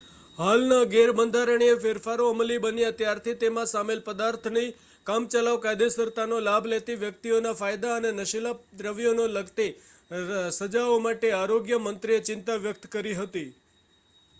[0.37, 4.63] હાલના ગેરબંધારણીય ફેરફારો અમલી બન્યા ત્યારથી તેમાં સામેલ પદાર્થોની
[5.07, 9.71] કામચલાઉ કાયદેસરતાનો લાભ લેતી વ્યક્તિઓના ફાયદા અને નશીલા દ્રવ્યોને લગતી
[10.57, 13.49] સજાઓ માટે આરોગ્ય મંત્રીએ ચિંતા વ્યક્ત કરી હતી